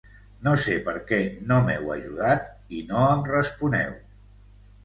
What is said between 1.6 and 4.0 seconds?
m'heu ajudat i no em responeu.